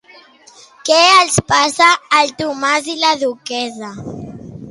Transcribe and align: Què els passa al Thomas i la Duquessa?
Què 0.89 1.01
els 1.17 1.35
passa 1.51 1.89
al 2.21 2.33
Thomas 2.41 2.89
i 2.93 2.97
la 3.05 3.13
Duquessa? 3.25 3.93